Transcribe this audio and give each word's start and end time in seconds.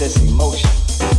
this 0.00 0.16
emotion. 0.22 1.09